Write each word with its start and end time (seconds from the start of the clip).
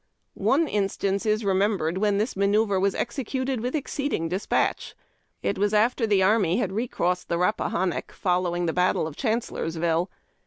One 0.33 0.67
instance 0.67 1.27
is 1.27 1.43
remend^ered 1.43 1.99
when 1.99 2.17
this 2.17 2.35
manoeuvre 2.35 2.79
was 2.79 2.95
executed 2.95 3.61
with 3.61 3.75
exceeding 3.75 4.29
despatch. 4.29 4.95
It 5.43 5.59
was 5.59 5.75
after 5.75 6.07
the 6.07 6.23
army 6.23 6.57
had 6.57 6.71
recrossed 6.71 7.29
the 7.29 7.37
Rappahannock, 7.37 8.11
following 8.11 8.65
the 8.65 8.73
battle 8.73 9.05
of 9.05 9.15
Chancellorsville. 9.15 10.09